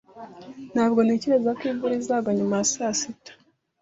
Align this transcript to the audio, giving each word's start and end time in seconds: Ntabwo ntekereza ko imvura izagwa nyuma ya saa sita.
Ntabwo 0.73 0.99
ntekereza 1.05 1.51
ko 1.57 1.63
imvura 1.71 1.93
izagwa 2.01 2.31
nyuma 2.37 2.55
ya 2.59 2.67
saa 2.73 2.93
sita. 2.99 3.31